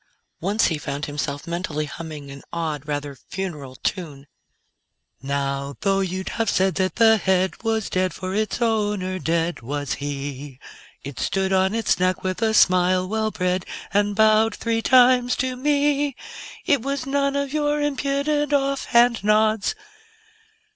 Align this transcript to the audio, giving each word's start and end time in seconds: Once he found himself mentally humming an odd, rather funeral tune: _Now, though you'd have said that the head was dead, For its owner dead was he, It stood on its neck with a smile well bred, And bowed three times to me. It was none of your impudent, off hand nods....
Once 0.39 0.65
he 0.69 0.79
found 0.79 1.05
himself 1.05 1.45
mentally 1.45 1.85
humming 1.85 2.31
an 2.31 2.41
odd, 2.51 2.87
rather 2.87 3.13
funeral 3.29 3.75
tune: 3.75 4.25
_Now, 5.23 5.75
though 5.81 5.99
you'd 5.99 6.29
have 6.29 6.49
said 6.49 6.73
that 6.81 6.95
the 6.95 7.17
head 7.17 7.61
was 7.61 7.87
dead, 7.87 8.11
For 8.11 8.33
its 8.33 8.63
owner 8.63 9.19
dead 9.19 9.61
was 9.61 9.93
he, 10.01 10.57
It 11.03 11.19
stood 11.19 11.53
on 11.53 11.75
its 11.75 11.99
neck 11.99 12.23
with 12.23 12.41
a 12.41 12.55
smile 12.55 13.07
well 13.07 13.29
bred, 13.29 13.63
And 13.93 14.15
bowed 14.15 14.55
three 14.55 14.81
times 14.81 15.35
to 15.35 15.55
me. 15.55 16.15
It 16.65 16.81
was 16.81 17.05
none 17.05 17.35
of 17.35 17.53
your 17.53 17.79
impudent, 17.79 18.53
off 18.53 18.85
hand 18.85 19.23
nods.... 19.23 19.75